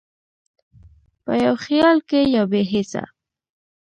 په 1.23 1.33
یو 1.45 1.55
خیال 1.65 1.97
کې 2.09 2.21
یا 2.35 2.43
بې 2.51 2.61
هېڅه، 2.71 3.01